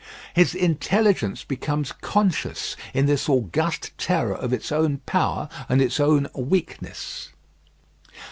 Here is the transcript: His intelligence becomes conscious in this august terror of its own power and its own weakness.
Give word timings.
His 0.33 0.55
intelligence 0.55 1.43
becomes 1.43 1.91
conscious 1.91 2.75
in 2.91 3.05
this 3.05 3.29
august 3.29 3.95
terror 3.99 4.33
of 4.33 4.51
its 4.51 4.71
own 4.71 5.01
power 5.05 5.47
and 5.69 5.79
its 5.79 5.99
own 5.99 6.27
weakness. 6.33 7.29